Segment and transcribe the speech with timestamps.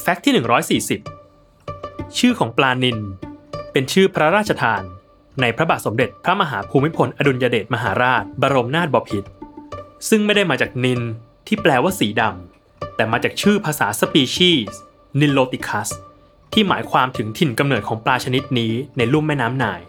[0.00, 0.32] fact ที่
[1.46, 2.98] 140 ชื่อของปลานิล
[3.72, 4.82] เป็นชื่อพระราชทาน
[5.40, 9.28] ในพระบาทสมเด็จพระมหาภูมิพลอดุลยเดชมหาราช บรมนาถบพิตร
[10.08, 11.00] ซึ่งไม่ได้มาจากนิล
[11.46, 14.80] ที่แปลว่าสีดำแต่มาจากชื่อภาษาสปีชีส์
[15.20, 15.88] niloticus
[16.52, 19.80] ที่หมายความถึงถิ่นกำเนิดของปลาชนิดนี้ในลุ่มแม่น้ำไนล์